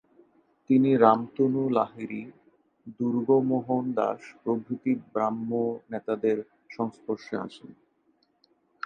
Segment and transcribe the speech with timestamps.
[0.69, 2.21] তিনি রামতনু লাহিড়ী,
[2.97, 5.49] দুর্গামোহন দাস প্রভৃতি ব্রাহ্ম
[5.89, 6.37] নেতাদের
[6.69, 7.69] সংস্পর্শে আসেন।